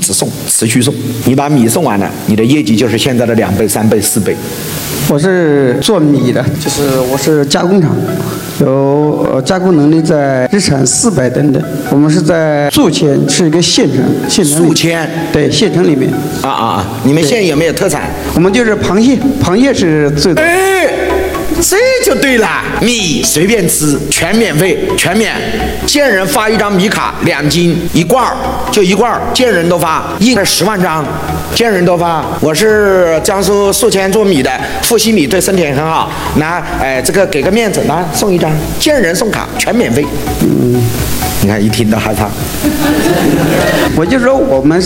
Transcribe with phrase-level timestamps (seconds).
[0.00, 0.92] 只送，持续送。
[1.26, 4.34] 你把米送完了，你的业绩就是现在的两倍、三倍、四倍。
[5.08, 7.90] 我是做米的，就是我是加工厂，
[8.60, 11.60] 有呃加工能力在日产四百吨的。
[11.90, 16.08] 我们是在宿迁，是一个县城，县城宿迁对县城里面，
[16.42, 16.86] 啊啊啊！
[17.04, 18.08] 你们县有没有特产？
[18.34, 20.32] 我们就是螃蟹，螃蟹是最
[21.62, 25.34] 这就对了，米随便吃，全免费，全免。
[25.86, 28.34] 见人发一张米卡，两斤一罐儿，
[28.70, 31.04] 就一罐儿，见人都发，印了十万张，
[31.54, 32.24] 见人都发。
[32.40, 34.50] 我是江苏宿迁做米的，
[34.82, 36.10] 富硒米对身体很好。
[36.36, 40.04] 来，哎，这个给个面子，来送一张，见人送卡，全免费。
[40.42, 40.82] 嗯，
[41.42, 42.28] 你看一听都害怕。
[43.96, 44.80] 我就说我们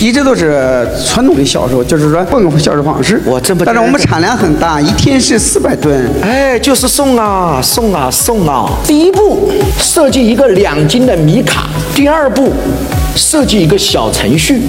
[0.00, 3.20] 一直都是传统的销售，就是说换个销售方式。
[3.24, 6.08] 我真不但是我们产量很大，一天是四百吨。
[6.22, 8.70] 哎，就是送啊，送啊，送啊！
[8.86, 11.64] 第一步，设计一个两斤的米卡；
[11.94, 12.52] 第二步，
[13.14, 14.62] 设计一个小程序。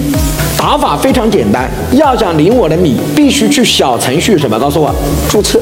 [0.56, 4.58] 打法非常简单，要想领我的米，必须去小程序什么？
[4.58, 4.92] 告诉我，
[5.28, 5.60] 注册，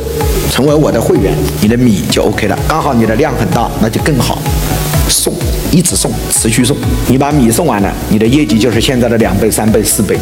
[0.50, 2.58] 成为我的会员，你的米就 OK 了。
[2.66, 4.38] 刚好你的量很大，那就更好。
[5.76, 6.74] 一直送，持续送。
[7.06, 10.18] 你把米送完了，你的业绩就是现在的两倍、三倍、四倍。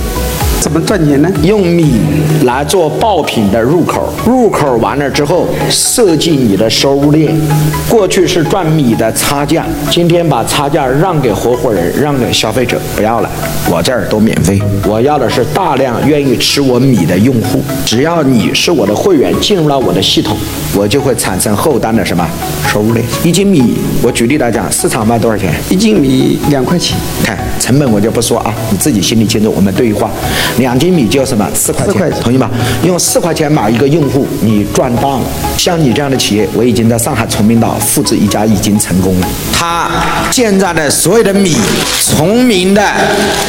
[0.64, 1.28] 怎么赚钱呢？
[1.42, 2.00] 用米
[2.44, 7.38] 来做爆品的入口，入口完了之后，设计你的收入链。
[7.86, 13.28] 过去是赚米的差价，今天把差价让给合伙人，让给消费者，不要了，
[13.70, 14.58] 我这儿都免费。
[14.88, 20.34] 我要的是大量愿意吃我米的用户，只要你是我的会员，进入了我的系统，
[20.74, 22.26] 我就会产生后端的什么
[22.66, 23.04] 收入链。
[23.22, 25.52] 一斤米，我举例来讲，市场卖多少钱？
[25.68, 29.52] 一斤米两块钱，看成本我就不说啊，你自己心里清楚。
[29.54, 30.10] 我们对话，
[30.58, 32.50] 两斤米就什么四块钱，四块钱同意吗？
[32.84, 35.20] 用四块钱买一个用户，你赚大了。
[35.56, 39.26] 像你这样的企业，我已经在上海崇明岛复制一家已经成功了。
[39.52, 39.90] 他
[40.30, 41.56] 现在的所有的米，
[42.00, 42.82] 崇明的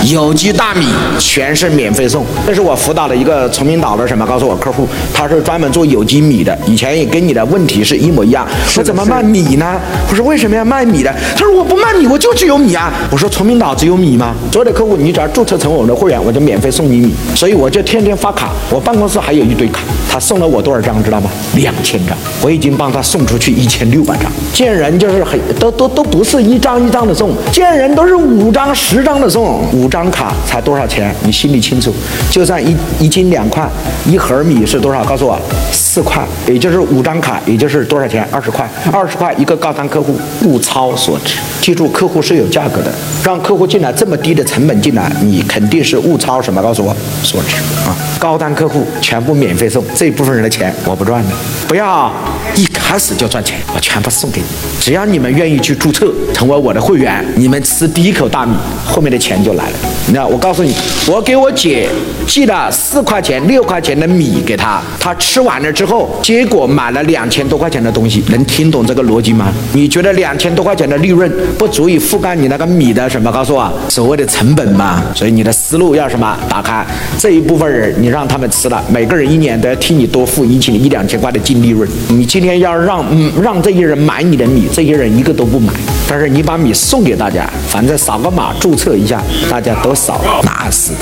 [0.06, 0.88] 有机大米
[1.20, 2.26] 全是免费送。
[2.45, 4.26] 这是我辅导的一个崇明岛的什么？
[4.26, 8.48] 告诉我客户，他是专门做有机米的，以前也跟你的问题是一模一样。
[8.76, 9.80] 我怎么卖米呢？
[10.10, 11.11] 我说为什么要卖米呢？
[11.36, 12.92] 他说我不卖米，我就只有米啊。
[13.11, 14.33] 我说崇明岛只有米吗？
[14.52, 17.13] 所有的客户，你只要注册成我们的会员，我就免费送你米。
[17.35, 19.81] 所以我就天天发卡，我办公室还有一堆卡。
[20.09, 21.29] 他送了我多少张，知道吗？
[21.55, 24.31] 两千张，我已经帮他送出去一千六百张。
[24.53, 29.61] 见人就是很都都都不是一张一张的送，见人都是五张十张的送。
[29.73, 31.13] 五张卡才多少钱？
[31.23, 31.93] 你心里清楚。
[32.31, 33.67] 就算一一斤两块，
[34.05, 35.03] 一盒米是多少？
[35.03, 35.37] 告诉我，
[35.71, 38.25] 四块，也就是五张卡，也就是多少钱？
[38.31, 41.35] 二十块，二十块一个高端客户，物超所值。
[41.61, 46.61] 记住，客户是有价格的，让客户进来这么低的成本进来，你肯定是物超什么？
[46.61, 46.93] 高所
[47.23, 47.55] 所知
[47.87, 48.14] 啊！
[48.25, 51.30] 高端客户全部免费送，这一部分人的钱我不赚的，
[51.67, 52.11] 不要
[52.55, 54.47] 一开始就赚钱，我全部送给你。
[54.81, 59.77] 只要你们愿意去注册成为我的会员，你们吃第一口大米，后面的钱就来了。
[60.11, 60.73] 那我告诉你，
[61.08, 61.87] 我给我姐
[62.25, 69.53] 寄了四块钱、六块钱的米给她，她吃完了之后，结果买了两千多块钱的东西，能听懂这个逻辑吗？
[69.73, 73.31] 你觉得两千多块钱的利润不足以覆盖你那个米的什么？
[73.31, 75.03] 告诉我，所谓的成本吗？
[75.14, 76.35] 所以你的思路要什么？
[76.49, 76.83] 打开
[77.19, 81.86] 这一部分人，你让他们吃了，每个人一年都要替你多付一千一两千块的净利润。
[82.08, 85.73] 你今天要让嗯让这些人买你的米，这些人一个都不买，
[86.08, 89.21] 但是你把米送给大家，反正扫个码注册一下，
[89.52, 90.93] 大家都扫，那是。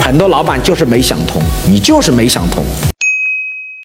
[0.00, 2.64] 很多老板就是没想通，你就是没想通。